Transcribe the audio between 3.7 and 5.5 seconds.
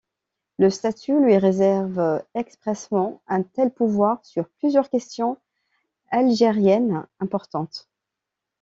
pouvoir sur plusieurs questions